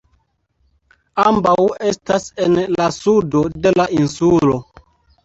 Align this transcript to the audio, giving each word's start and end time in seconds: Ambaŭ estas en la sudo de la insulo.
Ambaŭ 1.23 1.57
estas 1.89 2.25
en 2.45 2.55
la 2.77 2.87
sudo 2.97 3.43
de 3.67 3.75
la 3.81 3.87
insulo. 3.99 4.57